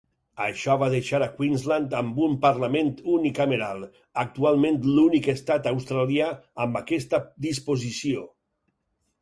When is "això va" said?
0.43-0.85